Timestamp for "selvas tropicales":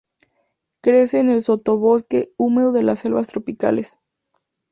2.97-3.99